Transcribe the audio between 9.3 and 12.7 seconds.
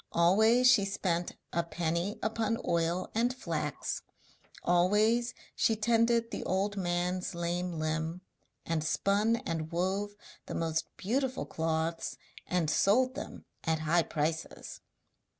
and wove the most beautiful cloths and